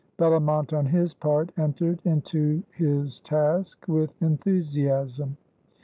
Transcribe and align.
Bellomont 0.17 0.73
on 0.73 0.87
his 0.87 1.13
part 1.13 1.51
entered 1.59 1.99
into 2.05 2.63
his 2.71 3.19
task 3.19 3.85
with 3.87 4.19
enthusiasm. 4.19 5.37